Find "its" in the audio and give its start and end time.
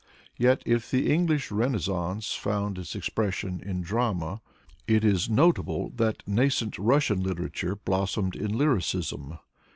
2.79-2.95